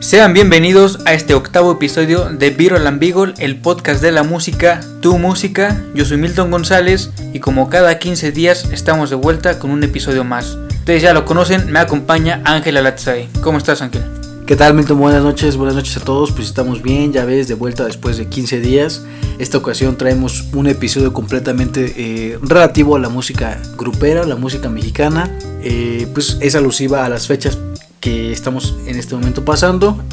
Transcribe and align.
Sean 0.00 0.34
bienvenidos 0.34 1.00
a 1.06 1.14
este 1.14 1.34
octavo 1.34 1.72
episodio 1.72 2.28
de 2.28 2.50
Viral 2.50 2.86
and 2.86 3.00
Beagle, 3.00 3.34
el 3.38 3.60
podcast 3.60 4.02
de 4.02 4.12
la 4.12 4.22
música, 4.22 4.80
tu 5.00 5.18
música. 5.18 5.82
Yo 5.94 6.04
soy 6.04 6.18
Milton 6.18 6.50
González 6.50 7.10
y 7.32 7.40
como 7.40 7.70
cada 7.70 7.98
15 7.98 8.30
días 8.30 8.68
estamos 8.70 9.10
de 9.10 9.16
vuelta 9.16 9.58
con 9.58 9.70
un 9.70 9.82
episodio 9.82 10.22
más. 10.22 10.58
Ustedes 10.68 11.02
ya 11.02 11.14
lo 11.14 11.24
conocen, 11.24 11.72
me 11.72 11.78
acompaña 11.78 12.42
Ángel 12.44 12.76
Alatzai. 12.76 13.28
¿Cómo 13.40 13.58
estás 13.58 13.80
Ángel? 13.80 14.23
¿Qué 14.46 14.56
tal 14.56 14.74
Milton? 14.74 14.98
Buenas 14.98 15.22
noches, 15.22 15.56
buenas 15.56 15.74
noches 15.74 15.96
a 15.96 16.00
todos. 16.00 16.30
Pues 16.30 16.48
estamos 16.48 16.82
bien, 16.82 17.14
ya 17.14 17.24
ves, 17.24 17.48
de 17.48 17.54
vuelta 17.54 17.86
después 17.86 18.18
de 18.18 18.26
15 18.26 18.60
días. 18.60 19.02
Esta 19.38 19.56
ocasión 19.56 19.96
traemos 19.96 20.44
un 20.52 20.66
episodio 20.66 21.14
completamente 21.14 21.94
eh, 21.96 22.38
relativo 22.42 22.94
a 22.94 22.98
la 22.98 23.08
música 23.08 23.58
grupera, 23.78 24.24
la 24.24 24.36
música 24.36 24.68
mexicana. 24.68 25.34
Eh, 25.62 26.06
pues 26.12 26.36
es 26.42 26.54
alusiva 26.56 27.06
a 27.06 27.08
las 27.08 27.26
fechas 27.26 27.56
que 28.00 28.32
estamos 28.32 28.76
en 28.86 28.98
este 28.98 29.14
momento 29.14 29.46
pasando. 29.46 30.04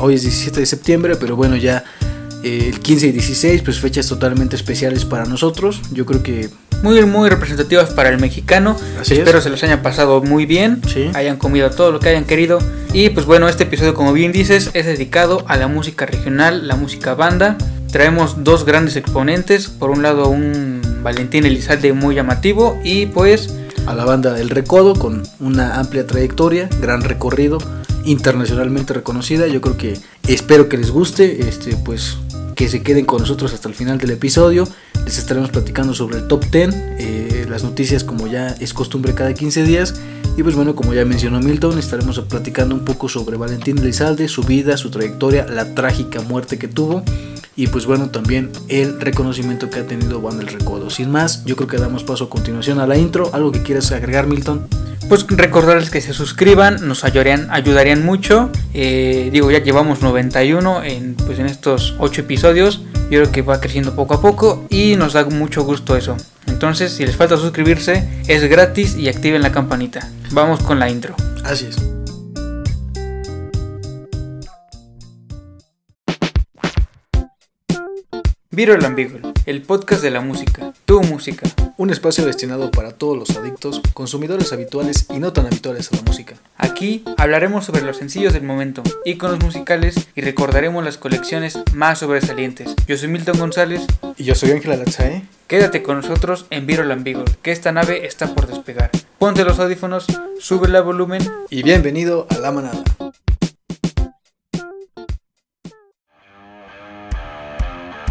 hoy 0.00 0.14
es 0.14 0.22
17 0.22 0.58
de 0.58 0.66
septiembre, 0.66 1.14
pero 1.14 1.36
bueno, 1.36 1.54
ya 1.54 1.84
eh, 2.42 2.70
el 2.72 2.80
15 2.80 3.06
y 3.06 3.12
16, 3.12 3.62
pues 3.62 3.78
fechas 3.78 4.08
totalmente 4.08 4.56
especiales 4.56 5.04
para 5.04 5.26
nosotros. 5.26 5.80
Yo 5.92 6.04
creo 6.06 6.24
que... 6.24 6.50
Muy, 6.82 7.04
muy 7.04 7.28
representativas 7.28 7.90
para 7.90 8.08
el 8.08 8.18
mexicano. 8.18 8.76
Espero 9.02 9.40
se 9.40 9.50
los 9.50 9.62
haya 9.62 9.82
pasado 9.82 10.22
muy 10.22 10.46
bien, 10.46 10.80
hayan 11.14 11.36
comido 11.36 11.70
todo 11.70 11.92
lo 11.92 12.00
que 12.00 12.08
hayan 12.08 12.24
querido. 12.24 12.58
Y 12.92 13.10
pues 13.10 13.26
bueno, 13.26 13.48
este 13.48 13.64
episodio, 13.64 13.94
como 13.94 14.12
bien 14.12 14.32
dices, 14.32 14.70
es 14.72 14.86
dedicado 14.86 15.44
a 15.46 15.56
la 15.56 15.68
música 15.68 16.06
regional, 16.06 16.66
la 16.66 16.76
música 16.76 17.14
banda. 17.14 17.58
Traemos 17.92 18.44
dos 18.44 18.64
grandes 18.64 18.96
exponentes. 18.96 19.68
Por 19.68 19.90
un 19.90 20.02
lado, 20.02 20.28
un 20.28 20.80
Valentín 21.02 21.44
Elizalde 21.44 21.92
muy 21.92 22.14
llamativo 22.14 22.80
y 22.82 23.06
pues 23.06 23.54
a 23.86 23.94
la 23.94 24.04
banda 24.04 24.38
El 24.38 24.50
Recodo 24.50 24.94
con 24.94 25.22
una 25.38 25.78
amplia 25.78 26.06
trayectoria, 26.06 26.68
gran 26.80 27.02
recorrido, 27.02 27.58
internacionalmente 28.04 28.94
reconocida. 28.94 29.46
Yo 29.46 29.60
creo 29.60 29.76
que 29.76 29.98
espero 30.28 30.68
que 30.68 30.78
les 30.78 30.90
guste, 30.90 31.48
este, 31.48 31.76
pues 31.76 32.16
que 32.60 32.68
se 32.68 32.82
queden 32.82 33.06
con 33.06 33.22
nosotros 33.22 33.54
hasta 33.54 33.70
el 33.70 33.74
final 33.74 33.96
del 33.96 34.10
episodio. 34.10 34.68
Les 35.06 35.16
estaremos 35.16 35.48
platicando 35.48 35.94
sobre 35.94 36.18
el 36.18 36.28
top 36.28 36.44
10, 36.44 36.68
eh, 36.74 37.46
las 37.48 37.64
noticias 37.64 38.04
como 38.04 38.26
ya 38.26 38.48
es 38.48 38.74
costumbre 38.74 39.14
cada 39.14 39.32
15 39.32 39.62
días. 39.62 39.94
Y 40.36 40.42
pues 40.42 40.54
bueno, 40.54 40.76
como 40.76 40.92
ya 40.92 41.06
mencionó 41.06 41.40
Milton, 41.40 41.78
estaremos 41.78 42.20
platicando 42.20 42.74
un 42.74 42.84
poco 42.84 43.08
sobre 43.08 43.38
Valentín 43.38 43.78
Elizalde, 43.78 44.28
su 44.28 44.42
vida, 44.42 44.76
su 44.76 44.90
trayectoria, 44.90 45.46
la 45.46 45.74
trágica 45.74 46.20
muerte 46.20 46.58
que 46.58 46.68
tuvo 46.68 47.02
y 47.60 47.66
pues 47.66 47.84
bueno 47.84 48.08
también 48.08 48.50
el 48.68 48.98
reconocimiento 48.98 49.68
que 49.68 49.80
ha 49.80 49.86
tenido 49.86 50.18
Juan 50.18 50.38
del 50.38 50.46
Recodo. 50.46 50.88
Sin 50.88 51.10
más, 51.10 51.44
yo 51.44 51.56
creo 51.56 51.68
que 51.68 51.76
damos 51.76 52.04
paso 52.04 52.24
a 52.24 52.30
continuación 52.30 52.80
a 52.80 52.86
la 52.86 52.96
intro. 52.96 53.28
¿Algo 53.34 53.52
que 53.52 53.62
quieras 53.62 53.92
agregar, 53.92 54.26
Milton? 54.26 54.66
Pues 55.10 55.26
recordarles 55.28 55.90
que 55.90 56.00
se 56.00 56.14
suscriban, 56.14 56.88
nos 56.88 57.04
ayudarían, 57.04 57.48
ayudarían 57.50 58.02
mucho. 58.02 58.48
Eh, 58.72 59.28
digo, 59.30 59.50
ya 59.50 59.62
llevamos 59.62 60.00
91 60.00 60.84
en, 60.84 61.14
pues 61.16 61.38
en 61.38 61.44
estos 61.44 61.96
8 61.98 62.22
episodios. 62.22 62.80
Yo 63.10 63.20
creo 63.20 63.30
que 63.30 63.42
va 63.42 63.60
creciendo 63.60 63.94
poco 63.94 64.14
a 64.14 64.22
poco 64.22 64.64
y 64.70 64.96
nos 64.96 65.12
da 65.12 65.26
mucho 65.26 65.62
gusto 65.62 65.96
eso. 65.96 66.16
Entonces, 66.46 66.92
si 66.92 67.04
les 67.04 67.16
falta 67.16 67.36
suscribirse, 67.36 68.22
es 68.26 68.42
gratis 68.48 68.96
y 68.96 69.10
activen 69.10 69.42
la 69.42 69.52
campanita. 69.52 70.08
Vamos 70.30 70.62
con 70.62 70.78
la 70.78 70.88
intro. 70.88 71.14
Así 71.44 71.66
es. 71.66 71.99
Viral 78.60 78.84
Ambiguo, 78.84 79.20
el 79.46 79.62
podcast 79.62 80.02
de 80.02 80.10
la 80.10 80.20
música, 80.20 80.74
tu 80.84 81.02
música. 81.02 81.48
Un 81.78 81.88
espacio 81.88 82.26
destinado 82.26 82.70
para 82.70 82.90
todos 82.90 83.16
los 83.16 83.34
adictos, 83.38 83.80
consumidores 83.94 84.52
habituales 84.52 85.06
y 85.08 85.18
no 85.18 85.32
tan 85.32 85.46
habituales 85.46 85.90
a 85.90 85.96
la 85.96 86.02
música. 86.02 86.34
Aquí 86.58 87.02
hablaremos 87.16 87.64
sobre 87.64 87.80
los 87.80 87.96
sencillos 87.96 88.34
del 88.34 88.42
momento, 88.42 88.82
iconos 89.06 89.42
musicales 89.42 90.10
y 90.14 90.20
recordaremos 90.20 90.84
las 90.84 90.98
colecciones 90.98 91.58
más 91.72 92.00
sobresalientes. 92.00 92.76
Yo 92.86 92.98
soy 92.98 93.08
Milton 93.08 93.38
González. 93.38 93.86
Y 94.18 94.24
yo 94.24 94.34
soy 94.34 94.50
Ángela 94.50 94.76
Latzae. 94.76 95.22
Quédate 95.46 95.82
con 95.82 95.96
nosotros 95.96 96.44
en 96.50 96.66
Viral 96.66 96.92
Ambiguo, 96.92 97.24
que 97.40 97.52
esta 97.52 97.72
nave 97.72 98.04
está 98.04 98.34
por 98.34 98.46
despegar. 98.46 98.90
Ponte 99.18 99.42
los 99.42 99.58
audífonos, 99.58 100.04
sube 100.38 100.66
el 100.66 100.82
volumen 100.82 101.26
y 101.48 101.62
bienvenido 101.62 102.26
a 102.28 102.36
la 102.36 102.52
manada. 102.52 102.84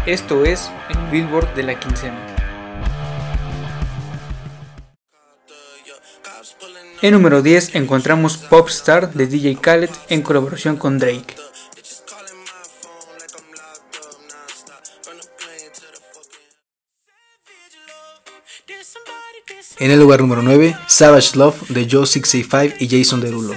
Esto 0.06 0.46
es 0.46 0.70
el 0.88 1.10
Billboard 1.10 1.54
de 1.54 1.62
la 1.62 1.78
quincena. 1.78 2.18
En 7.02 7.12
número 7.12 7.42
10 7.42 7.74
encontramos 7.74 8.38
Popstar 8.38 9.12
de 9.12 9.26
DJ 9.26 9.56
Khaled 9.56 9.90
en 10.08 10.22
colaboración 10.22 10.76
con 10.76 10.98
Drake. 10.98 11.36
En 19.78 19.90
el 19.90 19.98
lugar 19.98 20.20
número 20.20 20.42
9, 20.42 20.76
Savage 20.86 21.36
Love 21.36 21.68
de 21.68 21.86
Joe 21.90 22.06
665 22.06 22.76
y 22.80 22.88
Jason 22.88 23.20
Derulo. 23.20 23.54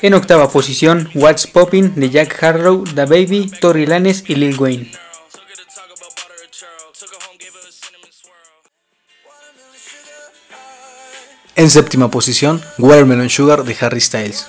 En 0.00 0.14
octava 0.14 0.50
posición, 0.50 1.10
What's 1.14 1.46
Poppin' 1.46 1.94
de 1.96 2.10
Jack 2.10 2.42
Harlow, 2.42 2.84
The 2.84 3.04
Baby, 3.04 3.50
Tory 3.60 3.86
Lanez 3.86 4.22
y 4.28 4.36
Lil 4.36 4.58
Wayne. 4.58 4.92
En 11.56 11.70
séptima 11.70 12.10
posición, 12.10 12.62
Watermelon 12.78 13.28
Sugar 13.28 13.64
de 13.64 13.76
Harry 13.80 14.00
Styles. 14.00 14.46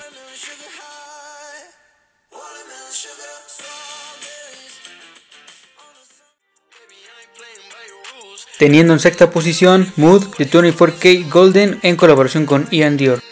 Teniendo 8.59 8.91
en 8.91 8.99
sexta 8.99 9.31
posición 9.31 9.89
Mood 9.95 10.35
de 10.37 10.45
24K 10.45 11.29
Golden 11.29 11.79
en 11.81 11.95
colaboración 11.95 12.45
con 12.45 12.67
Ian 12.71 12.97
Dior. 12.97 13.23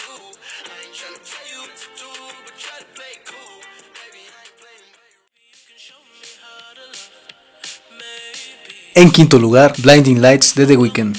En 8.96 9.12
quinto 9.12 9.38
lugar, 9.38 9.74
Blinding 9.78 10.22
Lights 10.22 10.56
de 10.56 10.66
The 10.66 10.78
Weeknd. 10.78 11.18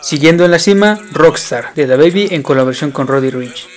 Siguiendo 0.00 0.44
en 0.44 0.52
la 0.52 0.60
cima, 0.60 1.00
Rockstar 1.10 1.74
de 1.74 1.86
The 1.86 1.96
Baby 1.96 2.28
en 2.30 2.44
colaboración 2.44 2.92
con 2.92 3.08
Roddy 3.08 3.30
Rich. 3.30 3.67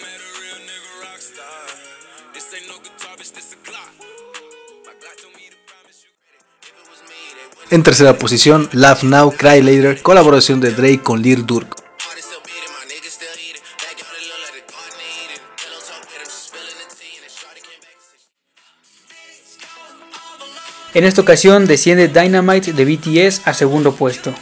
En 7.71 7.83
tercera 7.83 8.17
posición, 8.17 8.67
Laugh 8.73 9.03
Now, 9.03 9.31
Cry 9.31 9.61
Later, 9.61 10.01
colaboración 10.01 10.59
de 10.59 10.71
Drake 10.71 11.01
con 11.01 11.21
Lil 11.21 11.45
Durk. 11.45 11.73
En 20.93 21.05
esta 21.05 21.21
ocasión 21.21 21.65
desciende 21.65 22.09
Dynamite 22.09 22.73
de 22.73 22.83
BTS 22.83 23.47
a 23.47 23.53
segundo 23.53 23.95
puesto. 23.95 24.33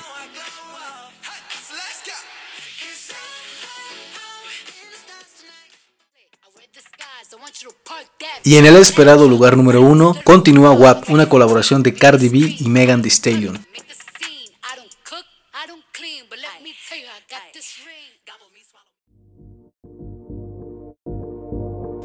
Y 8.44 8.58
en 8.58 8.66
el 8.66 8.76
esperado 8.78 9.28
lugar 9.28 9.58
número 9.58 9.82
uno 9.82 10.16
continúa 10.24 10.72
WAP, 10.72 11.10
una 11.10 11.28
colaboración 11.28 11.84
de 11.84 11.94
Cardi 11.94 12.30
B 12.30 12.56
y 12.60 12.68
Megan 12.70 13.02
Thee 13.02 13.12
Stallion. 13.12 13.60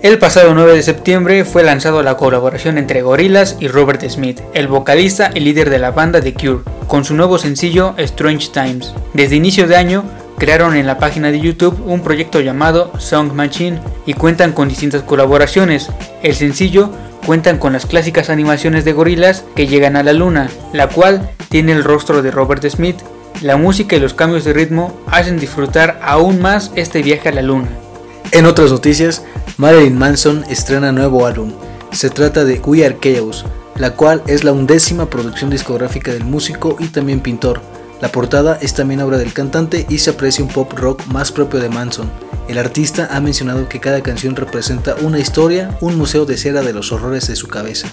El 0.02 0.18
pasado 0.18 0.52
9 0.52 0.74
de 0.74 0.82
septiembre 0.82 1.46
fue 1.46 1.62
lanzado 1.62 2.02
la 2.02 2.18
colaboración 2.18 2.76
entre 2.76 3.00
Gorillaz 3.00 3.56
y 3.58 3.68
Robert 3.68 4.06
Smith, 4.06 4.38
el 4.52 4.68
vocalista 4.68 5.30
y 5.34 5.40
líder 5.40 5.70
de 5.70 5.78
la 5.78 5.92
banda 5.92 6.20
The 6.20 6.34
Cure, 6.34 6.60
con 6.88 7.06
su 7.06 7.14
nuevo 7.14 7.38
sencillo 7.38 7.94
Strange 7.96 8.50
Times. 8.52 8.92
Desde 9.14 9.36
inicio 9.36 9.66
de 9.66 9.76
año, 9.76 10.04
crearon 10.38 10.76
en 10.76 10.86
la 10.86 10.98
página 10.98 11.30
de 11.30 11.40
YouTube 11.40 11.82
un 11.86 12.02
proyecto 12.02 12.40
llamado 12.40 12.92
Song 12.98 13.32
Machine 13.32 13.80
y 14.06 14.14
cuentan 14.14 14.52
con 14.52 14.68
distintas 14.68 15.02
colaboraciones. 15.02 15.88
El 16.22 16.34
sencillo 16.34 16.90
cuentan 17.26 17.58
con 17.58 17.72
las 17.72 17.86
clásicas 17.86 18.30
animaciones 18.30 18.84
de 18.84 18.92
gorilas 18.92 19.44
que 19.54 19.66
llegan 19.66 19.96
a 19.96 20.02
la 20.02 20.12
luna, 20.12 20.48
la 20.72 20.88
cual 20.88 21.30
tiene 21.48 21.72
el 21.72 21.84
rostro 21.84 22.22
de 22.22 22.30
Robert 22.30 22.64
Smith. 22.68 22.96
La 23.40 23.56
música 23.56 23.96
y 23.96 24.00
los 24.00 24.14
cambios 24.14 24.44
de 24.44 24.52
ritmo 24.52 24.98
hacen 25.06 25.38
disfrutar 25.38 25.98
aún 26.02 26.40
más 26.40 26.70
este 26.76 27.02
viaje 27.02 27.28
a 27.28 27.32
la 27.32 27.42
luna. 27.42 27.68
En 28.30 28.46
otras 28.46 28.70
noticias, 28.70 29.24
Marilyn 29.56 29.96
Manson 29.96 30.44
estrena 30.48 30.92
nuevo 30.92 31.26
álbum. 31.26 31.52
Se 31.92 32.10
trata 32.10 32.44
de 32.44 32.60
We 32.64 32.84
Are 32.84 32.96
Chaos, 33.00 33.44
la 33.76 33.92
cual 33.92 34.22
es 34.26 34.44
la 34.44 34.52
undécima 34.52 35.06
producción 35.06 35.50
discográfica 35.50 36.12
del 36.12 36.24
músico 36.24 36.76
y 36.78 36.88
también 36.88 37.20
pintor. 37.20 37.60
La 38.04 38.12
portada 38.12 38.58
es 38.60 38.74
también 38.74 39.00
obra 39.00 39.16
del 39.16 39.32
cantante 39.32 39.86
y 39.88 39.96
se 39.96 40.10
aprecia 40.10 40.44
un 40.44 40.50
pop 40.50 40.70
rock 40.74 41.06
más 41.06 41.32
propio 41.32 41.58
de 41.58 41.70
Manson. 41.70 42.10
El 42.48 42.58
artista 42.58 43.08
ha 43.10 43.18
mencionado 43.22 43.66
que 43.66 43.80
cada 43.80 44.02
canción 44.02 44.36
representa 44.36 44.94
una 45.00 45.18
historia, 45.18 45.78
un 45.80 45.96
museo 45.96 46.26
de 46.26 46.36
cera 46.36 46.60
de 46.60 46.74
los 46.74 46.92
horrores 46.92 47.28
de 47.28 47.34
su 47.34 47.48
cabeza. 47.48 47.88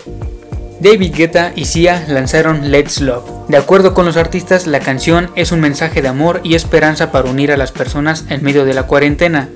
David 0.82 1.16
Guetta 1.16 1.54
y 1.56 1.64
Sia 1.64 2.04
lanzaron 2.10 2.72
Let's 2.72 3.00
Love. 3.00 3.24
De 3.48 3.56
acuerdo 3.56 3.94
con 3.94 4.06
los 4.06 4.18
artistas, 4.18 4.68
la 4.68 4.82
canción 4.82 5.32
es 5.38 5.54
un 5.54 5.62
mensaje 5.62 6.02
de 6.02 6.10
amor 6.10 6.42
y 6.44 6.56
esperanza 6.56 7.10
para 7.14 7.30
unir 7.30 7.54
a 7.54 7.56
las 7.56 7.72
personas 7.72 8.26
en 8.28 8.44
medio 8.44 8.66
de 8.66 8.74
la 8.74 8.88
cuarentena. 8.88 9.48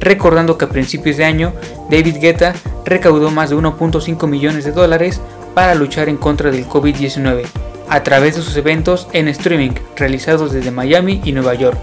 Recordando 0.00 0.56
que 0.56 0.64
a 0.64 0.70
principios 0.70 1.18
de 1.18 1.26
año, 1.26 1.52
David 1.90 2.16
Guetta 2.22 2.54
recaudó 2.86 3.30
más 3.30 3.50
de 3.50 3.56
1.5 3.56 4.26
millones 4.26 4.64
de 4.64 4.72
dólares 4.72 5.20
para 5.52 5.74
luchar 5.74 6.08
en 6.08 6.16
contra 6.16 6.50
del 6.50 6.66
COVID-19 6.66 7.44
a 7.90 8.02
través 8.02 8.36
de 8.36 8.42
sus 8.42 8.56
eventos 8.56 9.08
en 9.12 9.28
streaming 9.28 9.72
realizados 9.96 10.52
desde 10.52 10.70
Miami 10.70 11.20
y 11.24 11.32
Nueva 11.32 11.54
York. 11.54 11.78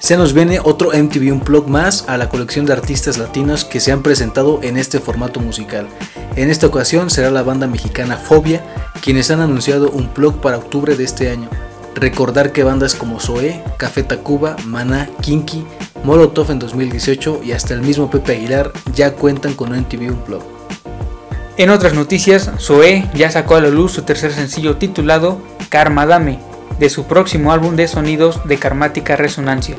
Se 0.00 0.16
nos 0.16 0.32
viene 0.32 0.58
otro 0.60 0.90
MTV 0.90 1.32
Unplugged 1.32 1.68
más 1.68 2.08
a 2.08 2.16
la 2.16 2.28
colección 2.28 2.66
de 2.66 2.72
artistas 2.72 3.18
latinos 3.18 3.64
que 3.64 3.78
se 3.78 3.92
han 3.92 4.02
presentado 4.02 4.58
en 4.62 4.76
este 4.76 4.98
formato 4.98 5.38
musical. 5.38 5.86
En 6.34 6.50
esta 6.50 6.66
ocasión 6.66 7.08
será 7.08 7.30
la 7.30 7.44
banda 7.44 7.68
mexicana 7.68 8.16
Fobia 8.16 8.64
quienes 9.00 9.30
han 9.30 9.40
anunciado 9.40 9.90
un 9.90 10.08
plug 10.08 10.40
para 10.40 10.58
octubre 10.58 10.96
de 10.96 11.04
este 11.04 11.30
año. 11.30 11.48
Recordar 11.94 12.52
que 12.52 12.64
bandas 12.64 12.94
como 12.94 13.20
Zoé, 13.20 13.62
Café 13.76 14.02
Tacuba, 14.02 14.56
Maná, 14.64 15.08
Kinky, 15.20 15.64
Molotov 16.02 16.50
en 16.50 16.58
2018 16.58 17.42
y 17.44 17.52
hasta 17.52 17.74
el 17.74 17.82
mismo 17.82 18.10
Pepe 18.10 18.32
Aguilar 18.32 18.72
ya 18.94 19.12
cuentan 19.12 19.54
con 19.54 19.70
un 19.70 19.80
MTV 19.80 20.10
Unplugged. 20.10 20.51
En 21.58 21.68
otras 21.68 21.92
noticias, 21.92 22.50
Zoé 22.58 23.08
ya 23.14 23.30
sacó 23.30 23.56
a 23.56 23.60
la 23.60 23.68
luz 23.68 23.92
su 23.92 24.02
tercer 24.02 24.32
sencillo 24.32 24.76
titulado 24.76 25.38
Karma 25.68 26.06
Dame, 26.06 26.38
de 26.78 26.88
su 26.88 27.04
próximo 27.04 27.52
álbum 27.52 27.76
de 27.76 27.88
sonidos 27.88 28.40
de 28.46 28.56
Karmática 28.56 29.16
Resonancia. 29.16 29.76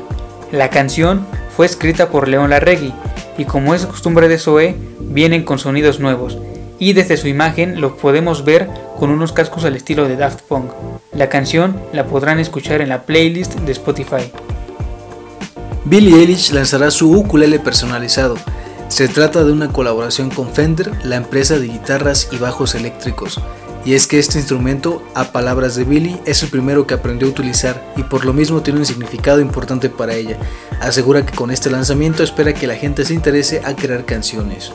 La 0.52 0.70
canción 0.70 1.26
fue 1.56 1.66
escrita 1.66 2.10
por 2.10 2.28
León 2.28 2.50
Larregui 2.50 2.94
y 3.36 3.44
como 3.44 3.74
es 3.74 3.86
costumbre 3.86 4.28
de 4.28 4.38
Zoe, 4.38 4.76
vienen 5.00 5.42
con 5.42 5.58
sonidos 5.58 5.98
nuevos 5.98 6.38
y 6.78 6.92
desde 6.92 7.16
su 7.16 7.26
imagen 7.26 7.80
lo 7.80 7.96
podemos 7.96 8.44
ver 8.44 8.68
con 8.98 9.10
unos 9.10 9.32
cascos 9.32 9.64
al 9.64 9.74
estilo 9.74 10.06
de 10.06 10.16
Daft 10.16 10.42
Punk. 10.42 10.70
La 11.12 11.28
canción 11.28 11.76
la 11.92 12.06
podrán 12.06 12.38
escuchar 12.38 12.82
en 12.82 12.88
la 12.88 13.02
playlist 13.02 13.54
de 13.54 13.72
Spotify. 13.72 14.30
Billie 15.84 16.20
Eilish 16.20 16.52
lanzará 16.52 16.90
su 16.90 17.12
ukulele 17.12 17.58
personalizado. 17.58 18.36
Se 18.88 19.08
trata 19.08 19.42
de 19.44 19.52
una 19.52 19.72
colaboración 19.72 20.30
con 20.30 20.52
Fender, 20.52 20.92
la 21.04 21.16
empresa 21.16 21.58
de 21.58 21.66
guitarras 21.66 22.28
y 22.30 22.36
bajos 22.36 22.74
eléctricos. 22.74 23.40
Y 23.84 23.94
es 23.94 24.06
que 24.06 24.18
este 24.18 24.38
instrumento, 24.38 25.02
a 25.14 25.32
palabras 25.32 25.74
de 25.74 25.84
Billy, 25.84 26.18
es 26.24 26.42
el 26.42 26.48
primero 26.48 26.86
que 26.86 26.94
aprendió 26.94 27.28
a 27.28 27.30
utilizar 27.30 27.84
y 27.96 28.02
por 28.02 28.24
lo 28.24 28.32
mismo 28.32 28.62
tiene 28.62 28.78
un 28.78 28.86
significado 28.86 29.40
importante 29.40 29.90
para 29.90 30.14
ella. 30.14 30.38
Asegura 30.80 31.26
que 31.26 31.34
con 31.34 31.50
este 31.50 31.70
lanzamiento 31.70 32.22
espera 32.22 32.54
que 32.54 32.66
la 32.66 32.76
gente 32.76 33.04
se 33.04 33.14
interese 33.14 33.62
a 33.64 33.74
crear 33.74 34.04
canciones. 34.04 34.72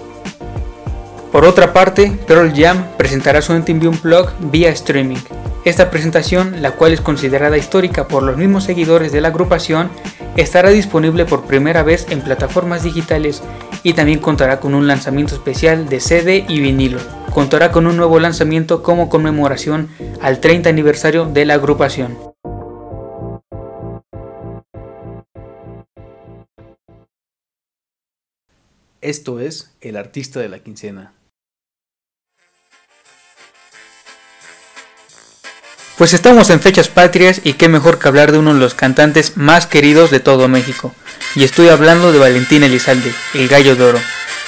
Por 1.32 1.46
otra 1.46 1.74
parte, 1.74 2.12
Pearl 2.28 2.54
Jam 2.56 2.86
presentará 2.98 3.42
su 3.42 3.54
MTV 3.54 3.88
Unplugged 3.88 4.34
vía 4.52 4.70
streaming. 4.70 5.18
Esta 5.66 5.92
presentación, 5.92 6.62
la 6.62 6.72
cual 6.72 6.94
es 6.94 7.02
considerada 7.02 7.58
histórica 7.58 8.08
por 8.08 8.24
los 8.24 8.38
mismos 8.38 8.64
seguidores 8.64 9.12
de 9.12 9.22
la 9.22 9.28
agrupación, 9.30 9.90
estará 10.38 10.70
disponible 10.70 11.26
por 11.26 11.44
primera 11.44 11.84
vez 11.84 12.08
en 12.10 12.22
plataformas 12.22 12.84
digitales 12.84 13.42
y 13.84 13.94
también 13.94 14.20
contará 14.20 14.60
con 14.60 14.76
un 14.76 14.88
lanzamiento 14.88 15.36
especial 15.36 15.88
de 15.90 16.00
CD 16.00 16.46
y 16.48 16.60
vinilo. 16.60 17.00
Contará 17.34 17.72
con 17.72 17.88
un 17.88 17.98
nuevo 17.98 18.20
lanzamiento 18.20 18.84
como 18.84 19.10
conmemoración 19.10 19.90
al 20.22 20.40
30 20.40 20.70
aniversario 20.70 21.26
de 21.26 21.46
la 21.46 21.56
agrupación. 21.56 22.18
Esto 29.02 29.40
es 29.40 29.76
El 29.80 29.96
Artista 29.96 30.40
de 30.40 30.50
la 30.50 30.60
Quincena. 30.60 31.14
Pues 35.98 36.14
estamos 36.14 36.50
en 36.50 36.62
fechas 36.62 36.88
patrias 36.88 37.42
y 37.44 37.54
qué 37.54 37.68
mejor 37.68 38.00
que 38.00 38.08
hablar 38.08 38.31
de 38.31 38.38
uno 38.38 38.54
de 38.54 38.60
los 38.60 38.74
cantantes 38.74 39.36
más 39.36 39.68
queridos 39.68 40.12
de 40.12 40.22
todo 40.22 40.48
México. 40.48 40.94
Y 41.36 41.44
estoy 41.44 41.70
hablando 41.70 42.12
de 42.12 42.20
Valentín 42.20 42.64
Elizalde, 42.64 43.14
el 43.34 43.48
gallo 43.48 43.76
de 43.76 43.84
oro. 43.84 44.00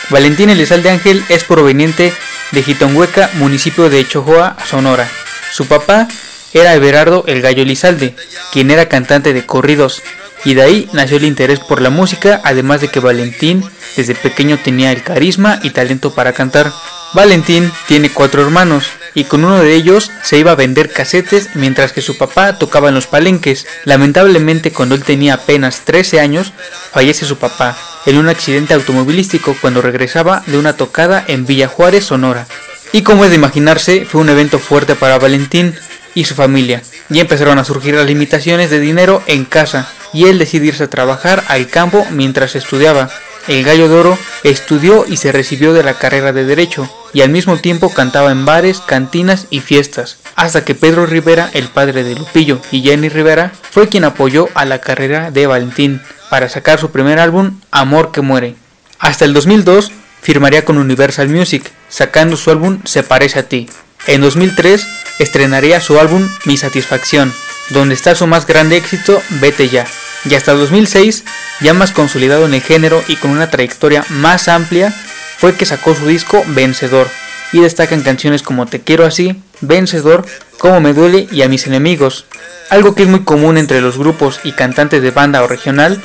Valentín 0.10 0.50
Elizalde 0.50 0.90
Ángel 0.90 1.24
es 1.30 1.44
proveniente 1.44 2.14
de 2.52 2.64
Jitonhueca, 2.64 3.30
municipio 3.36 3.90
de 3.90 4.06
Chojoa, 4.08 4.58
Sonora. 4.66 5.08
Su 5.52 5.68
papá 5.68 6.08
era 6.54 6.74
Everardo 6.74 7.24
el 7.28 7.42
Gallo 7.42 7.64
Elizalde, 7.64 8.16
quien 8.52 8.72
era 8.72 8.90
cantante 8.90 9.34
de 9.34 9.46
corridos, 9.46 10.02
y 10.44 10.56
de 10.56 10.64
ahí 10.64 10.90
nació 10.92 11.18
el 11.18 11.26
interés 11.26 11.60
por 11.60 11.82
la 11.82 11.90
música, 11.90 12.42
además 12.44 12.82
de 12.82 12.90
que 12.90 13.00
Valentín 13.00 13.64
desde 13.96 14.16
pequeño 14.16 14.58
tenía 14.58 14.92
el 14.92 15.04
carisma 15.04 15.60
y 15.64 15.70
talento 15.70 16.14
para 16.14 16.34
cantar. 16.34 16.74
Valentín 17.14 17.72
tiene 17.88 18.10
cuatro 18.10 18.42
hermanos, 18.42 18.88
y 19.14 19.26
con 19.26 19.44
uno 19.44 19.60
de 19.60 19.74
ellos 19.74 20.12
se 20.24 20.38
iba 20.38 20.52
a 20.52 20.56
vender 20.56 20.92
casetes 20.92 21.50
mientras 21.56 21.92
que 21.92 22.02
su 22.02 22.18
papá 22.18 22.58
tocaba 22.58 22.90
en 22.90 22.96
los 22.96 23.08
palenques. 23.08 23.68
Lamentablemente 23.86 24.72
cuando 24.72 24.96
él 24.96 25.04
tenía 25.04 25.36
apenas 25.36 25.82
13 25.82 26.20
años 26.20 26.54
fallece 26.92 27.26
su 27.26 27.38
papá 27.38 27.78
en 28.06 28.18
un 28.18 28.30
accidente 28.30 28.74
automovilístico 28.74 29.56
cuando 29.62 29.82
regresaba 29.82 30.44
de 30.48 30.58
una 30.58 30.74
tocada 30.74 31.24
en 31.28 31.46
Villa 31.46 31.68
Juárez, 31.68 32.06
Sonora. 32.06 32.48
Y 32.94 33.04
como 33.04 33.24
es 33.24 33.30
de 33.30 33.38
imaginarse, 33.38 34.06
fue 34.06 34.22
un 34.22 34.30
evento 34.30 34.60
fuerte 34.60 34.96
para 34.96 35.20
Valentín 35.20 35.76
y 36.14 36.26
su 36.26 36.36
familia, 36.36 36.82
y 37.10 37.20
empezaron 37.20 37.58
a 37.58 37.64
surgir 37.64 37.96
las 37.96 38.06
limitaciones 38.06 38.70
de 38.70 38.80
dinero 38.80 39.24
en 39.28 39.46
casa, 39.46 39.88
y 40.14 40.26
él 40.26 40.40
decidió 40.40 40.70
irse 40.70 40.84
a 40.84 40.90
trabajar 40.90 41.44
al 41.48 41.68
campo 41.68 42.06
mientras 42.12 42.56
estudiaba. 42.56 43.10
El 43.48 43.64
Gallo 43.64 43.90
de 43.90 44.18
estudió 44.44 45.06
y 45.08 45.18
se 45.18 45.32
recibió 45.32 45.74
de 45.74 45.84
la 45.84 45.96
carrera 45.96 46.32
de 46.32 46.46
Derecho, 46.46 46.90
y 47.14 47.22
al 47.22 47.30
mismo 47.30 47.58
tiempo 47.58 47.94
cantaba 47.94 48.32
en 48.32 48.46
bares, 48.46 48.80
cantinas 48.80 49.48
y 49.50 49.60
fiestas, 49.60 50.18
hasta 50.36 50.64
que 50.64 50.76
Pedro 50.76 51.06
Rivera, 51.06 51.50
el 51.54 51.68
padre 51.68 52.04
de 52.04 52.16
Lupillo 52.16 52.62
y 52.72 52.82
Jenny 52.82 53.10
Rivera, 53.10 53.52
fue 53.70 53.88
quien 53.90 54.04
apoyó 54.04 54.48
a 54.54 54.66
la 54.66 54.80
carrera 54.80 55.32
de 55.32 55.48
Valentín 55.48 56.02
para 56.30 56.50
sacar 56.50 56.80
su 56.80 56.92
primer 56.92 57.20
álbum, 57.20 57.60
Amor 57.72 58.12
que 58.12 58.22
muere. 58.22 58.56
Hasta 59.00 59.26
el 59.26 59.34
2002 59.34 59.92
firmaría 60.22 60.64
con 60.64 60.78
Universal 60.78 61.28
Music, 61.28 61.72
sacando 61.90 62.38
su 62.38 62.52
álbum 62.52 62.80
Se 62.86 63.04
parece 63.04 63.40
a 63.40 63.44
ti. 63.44 63.68
En 64.08 64.22
2003 64.22 64.86
estrenaría 65.20 65.82
su 65.82 66.00
álbum 66.00 66.28
Mi 66.46 66.58
Satisfacción, 66.58 67.34
donde 67.70 67.96
está 67.96 68.16
su 68.16 68.28
más 68.28 68.46
grande 68.46 68.78
éxito 68.78 69.22
Vete 69.42 69.70
ya. 69.70 69.86
Y 70.26 70.36
hasta 70.36 70.54
2006, 70.54 71.24
ya 71.62 71.74
más 71.74 71.92
consolidado 71.92 72.46
en 72.46 72.54
el 72.54 72.62
género 72.62 73.04
y 73.08 73.16
con 73.16 73.32
una 73.32 73.50
trayectoria 73.50 74.06
más 74.10 74.48
amplia, 74.48 74.94
fue 75.38 75.56
que 75.56 75.66
sacó 75.66 75.96
su 75.96 76.06
disco 76.06 76.44
Vencedor, 76.48 77.08
y 77.54 77.60
destacan 77.60 78.02
canciones 78.02 78.44
como 78.44 78.66
Te 78.66 78.82
quiero 78.82 79.06
así, 79.06 79.36
Vencedor, 79.62 80.26
Cómo 80.58 80.80
me 80.80 80.94
duele 80.94 81.28
y 81.32 81.42
A 81.42 81.50
mis 81.50 81.66
enemigos. 81.66 82.26
Algo 82.70 82.96
que 82.96 83.04
es 83.04 83.10
muy 83.10 83.24
común 83.24 83.58
entre 83.58 83.82
los 83.82 83.98
grupos 83.98 84.40
y 84.44 84.52
cantantes 84.52 85.02
de 85.02 85.12
banda 85.12 85.42
o 85.44 85.48
regional 85.48 86.00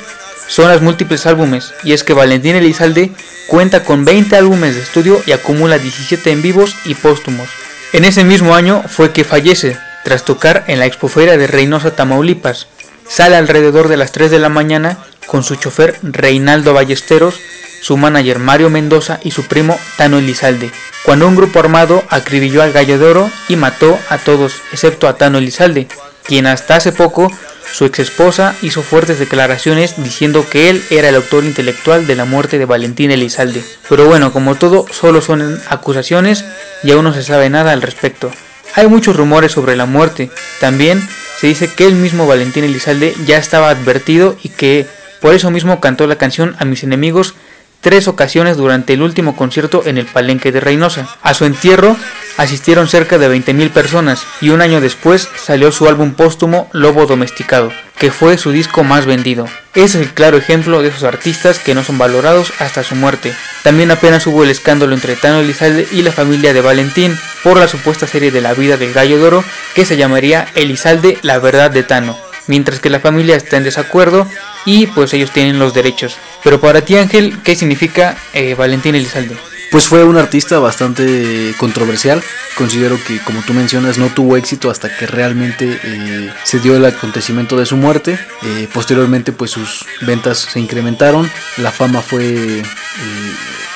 son 0.47 0.69
las 0.69 0.81
múltiples 0.81 1.25
álbumes, 1.25 1.73
y 1.83 1.93
es 1.93 2.03
que 2.03 2.13
Valentín 2.13 2.55
Elizalde 2.55 3.11
cuenta 3.47 3.83
con 3.83 4.05
20 4.05 4.35
álbumes 4.35 4.75
de 4.75 4.81
estudio 4.81 5.21
y 5.25 5.31
acumula 5.31 5.77
17 5.77 6.31
en 6.31 6.41
vivos 6.41 6.75
y 6.85 6.95
póstumos. 6.95 7.49
En 7.93 8.05
ese 8.05 8.23
mismo 8.23 8.55
año 8.55 8.83
fue 8.87 9.11
que 9.11 9.23
fallece, 9.23 9.77
tras 10.03 10.25
tocar 10.25 10.63
en 10.67 10.79
la 10.79 10.85
expoferia 10.85 11.37
de 11.37 11.47
Reynosa, 11.47 11.95
Tamaulipas. 11.95 12.67
Sale 13.09 13.35
alrededor 13.35 13.87
de 13.87 13.97
las 13.97 14.11
3 14.11 14.31
de 14.31 14.39
la 14.39 14.49
mañana 14.49 14.97
con 15.25 15.43
su 15.43 15.55
chofer 15.55 15.97
Reinaldo 16.03 16.73
Ballesteros 16.73 17.39
su 17.81 17.97
manager 17.97 18.39
Mario 18.39 18.69
Mendoza 18.69 19.19
y 19.23 19.31
su 19.31 19.43
primo 19.43 19.79
Tano 19.97 20.17
Elizalde, 20.17 20.71
cuando 21.05 21.27
un 21.27 21.35
grupo 21.35 21.59
armado 21.59 22.03
acribilló 22.09 22.61
al 22.61 22.73
Gallo 22.73 22.97
de 22.99 23.05
Oro 23.05 23.31
y 23.47 23.55
mató 23.55 23.97
a 24.09 24.17
todos, 24.17 24.55
excepto 24.71 25.07
a 25.07 25.15
Tano 25.15 25.37
Elizalde, 25.37 25.87
quien 26.23 26.47
hasta 26.47 26.75
hace 26.75 26.91
poco 26.91 27.31
su 27.71 27.85
ex 27.85 27.99
esposa 27.99 28.55
hizo 28.61 28.81
fuertes 28.81 29.19
declaraciones 29.19 29.95
diciendo 30.03 30.45
que 30.49 30.69
él 30.69 30.83
era 30.89 31.09
el 31.09 31.15
autor 31.15 31.43
intelectual 31.43 32.07
de 32.07 32.15
la 32.15 32.25
muerte 32.25 32.57
de 32.57 32.65
Valentín 32.65 33.11
Elizalde. 33.11 33.63
Pero 33.89 34.05
bueno, 34.05 34.31
como 34.31 34.55
todo, 34.55 34.85
solo 34.91 35.21
son 35.21 35.61
acusaciones 35.69 36.45
y 36.83 36.91
aún 36.91 37.03
no 37.03 37.13
se 37.13 37.23
sabe 37.23 37.49
nada 37.49 37.73
al 37.73 37.81
respecto. 37.81 38.31
Hay 38.75 38.87
muchos 38.87 39.15
rumores 39.15 39.51
sobre 39.51 39.75
la 39.75 39.85
muerte. 39.85 40.29
También 40.59 41.07
se 41.39 41.47
dice 41.47 41.71
que 41.73 41.85
el 41.85 41.95
mismo 41.95 42.25
Valentín 42.25 42.63
Elizalde 42.63 43.15
ya 43.25 43.37
estaba 43.37 43.69
advertido 43.69 44.35
y 44.43 44.49
que 44.49 44.87
por 45.21 45.33
eso 45.33 45.51
mismo 45.51 45.79
cantó 45.79 46.07
la 46.07 46.17
canción 46.17 46.55
A 46.59 46.65
mis 46.65 46.83
enemigos 46.83 47.35
tres 47.81 48.07
ocasiones 48.07 48.57
durante 48.57 48.93
el 48.93 49.01
último 49.01 49.35
concierto 49.35 49.83
en 49.85 49.97
el 49.97 50.05
Palenque 50.05 50.51
de 50.51 50.59
Reynosa. 50.59 51.07
A 51.21 51.33
su 51.33 51.45
entierro 51.45 51.95
asistieron 52.37 52.87
cerca 52.87 53.17
de 53.17 53.29
20.000 53.29 53.71
personas 53.71 54.23
y 54.39 54.49
un 54.49 54.61
año 54.61 54.79
después 54.79 55.27
salió 55.35 55.71
su 55.71 55.87
álbum 55.87 56.13
póstumo 56.13 56.69
Lobo 56.71 57.05
Domesticado, 57.05 57.71
que 57.99 58.11
fue 58.11 58.37
su 58.37 58.51
disco 58.51 58.83
más 58.83 59.05
vendido. 59.05 59.47
Es 59.73 59.95
el 59.95 60.13
claro 60.13 60.37
ejemplo 60.37 60.81
de 60.81 60.89
esos 60.89 61.03
artistas 61.03 61.59
que 61.59 61.73
no 61.73 61.83
son 61.83 61.97
valorados 61.97 62.53
hasta 62.59 62.83
su 62.83 62.95
muerte. 62.95 63.33
También 63.63 63.91
apenas 63.91 64.25
hubo 64.27 64.43
el 64.43 64.49
escándalo 64.49 64.93
entre 64.93 65.15
Tano 65.15 65.39
Elizalde 65.39 65.87
y 65.91 66.03
la 66.03 66.11
familia 66.11 66.53
de 66.53 66.61
Valentín 66.61 67.17
por 67.43 67.59
la 67.59 67.67
supuesta 67.67 68.07
serie 68.07 68.31
de 68.31 68.41
la 68.41 68.53
vida 68.53 68.77
del 68.77 68.93
gallo 68.93 69.17
de 69.17 69.23
oro 69.23 69.43
que 69.75 69.85
se 69.85 69.97
llamaría 69.97 70.47
Elizalde 70.55 71.17
La 71.23 71.39
verdad 71.39 71.71
de 71.71 71.83
Tano, 71.83 72.17
mientras 72.47 72.79
que 72.79 72.89
la 72.89 72.99
familia 72.99 73.35
está 73.35 73.57
en 73.57 73.63
desacuerdo 73.63 74.27
y 74.65 74.87
pues 74.87 75.13
ellos 75.13 75.31
tienen 75.31 75.59
los 75.59 75.73
derechos. 75.73 76.17
Pero 76.43 76.61
para 76.61 76.81
ti 76.81 76.97
Ángel, 76.97 77.39
¿qué 77.43 77.55
significa 77.55 78.15
eh, 78.33 78.55
Valentín 78.55 78.95
Elizalde? 78.95 79.35
Pues 79.77 79.89
fue 79.89 80.03
un 80.03 80.17
artista 80.17 80.57
bastante 80.57 81.53
controversial. 81.59 82.23
Considero 82.55 82.97
que, 83.05 83.19
como 83.19 83.43
tú 83.43 83.53
mencionas, 83.53 83.99
no 83.99 84.07
tuvo 84.07 84.35
éxito 84.35 84.71
hasta 84.71 84.89
que 84.97 85.05
realmente 85.05 85.79
eh, 85.83 86.33
se 86.43 86.59
dio 86.59 86.75
el 86.75 86.83
acontecimiento 86.83 87.55
de 87.57 87.67
su 87.67 87.77
muerte. 87.77 88.17
Eh, 88.41 88.67
posteriormente, 88.73 89.33
pues 89.33 89.51
sus 89.51 89.85
ventas 90.01 90.39
se 90.51 90.59
incrementaron, 90.59 91.29
la 91.57 91.71
fama 91.71 92.01
fue 92.01 92.57
eh, 92.57 92.63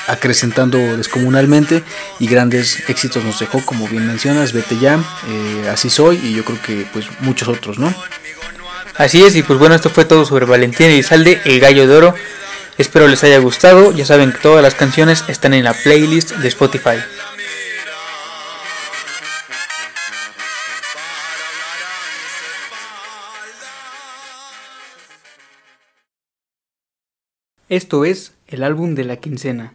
acrecentando 0.08 0.80
descomunalmente 0.98 1.84
y 2.18 2.26
grandes 2.26 2.90
éxitos 2.90 3.24
nos 3.24 3.38
dejó, 3.38 3.64
como 3.64 3.88
bien 3.88 4.08
mencionas, 4.08 4.54
Vete 4.54 4.80
ya, 4.80 5.00
Así 5.72 5.92
soy 5.92 6.20
y 6.24 6.34
yo 6.34 6.44
creo 6.44 6.60
que 6.64 6.88
pues 6.92 7.06
muchos 7.20 7.48
otros, 7.48 7.78
¿no? 7.78 7.94
Así 8.96 9.24
es, 9.24 9.36
y 9.36 9.44
pues 9.44 9.60
bueno, 9.60 9.76
esto 9.76 9.92
fue 9.92 10.06
todo 10.06 10.26
sobre 10.26 10.46
Valentín 10.46 10.88
Elizalde, 10.88 11.42
el 11.46 11.60
gallo 11.60 11.88
de 11.88 11.96
oro. 11.96 12.16
Espero 12.78 13.08
les 13.08 13.24
haya 13.24 13.38
gustado, 13.40 13.92
ya 13.92 14.06
saben 14.06 14.32
que 14.32 14.40
todas 14.40 14.64
las 14.64 14.76
canciones 14.76 15.24
están 15.28 15.54
en 15.54 15.64
la 15.64 15.74
playlist 15.74 16.32
de 16.32 16.48
Spotify. 16.48 16.98
Esto 27.70 28.04
es 28.04 28.34
el 28.48 28.64
álbum 28.64 28.96
de 28.96 29.06
la 29.06 29.16
quincena. 29.16 29.74